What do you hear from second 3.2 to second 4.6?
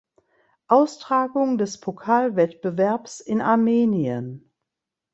Armenien.